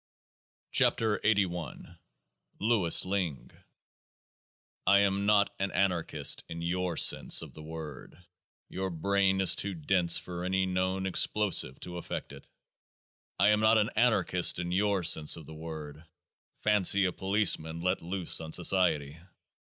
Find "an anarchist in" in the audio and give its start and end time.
5.59-6.63, 13.77-14.71